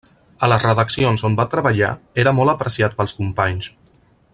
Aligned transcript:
A 0.45 0.47
les 0.51 0.63
redaccions 0.67 1.25
on 1.29 1.37
va 1.41 1.45
treballar 1.53 1.91
era 2.25 2.35
molt 2.41 2.57
apreciat 2.57 2.99
pels 3.03 3.15
companys. 3.23 3.73